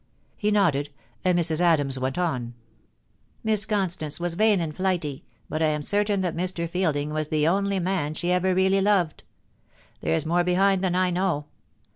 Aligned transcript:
He 0.35 0.49
nodded, 0.49 0.89
and 1.23 1.37
Mrs. 1.37 1.59
Adams 1.61 1.99
went 1.99 2.17
on:' 2.17 2.55
Miss 3.43 3.67
Constance 3.67 4.19
was 4.19 4.33
vain 4.33 4.59
and 4.59 4.75
flighty, 4.75 5.23
but 5.47 5.61
I 5.61 5.67
am 5.67 5.83
certain 5.83 6.21
that 6.21 6.35
Mr. 6.35 6.67
Fielding 6.67 7.11
was 7.13 7.27
the 7.27 7.47
only 7.47 7.79
man 7.79 8.15
she 8.15 8.31
ever 8.31 8.55
really 8.55 8.81
loved. 8.81 9.21
There's 9.99 10.25
more 10.25 10.43
behind 10.43 10.83
than 10.83 10.95
I 10.95 11.11
know. 11.11 11.45